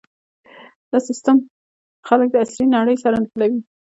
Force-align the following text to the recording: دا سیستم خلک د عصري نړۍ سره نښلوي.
دا 0.91 0.97
سیستم 1.09 1.37
خلک 2.07 2.27
د 2.31 2.35
عصري 2.43 2.65
نړۍ 2.75 2.95
سره 3.03 3.15
نښلوي. 3.23 3.59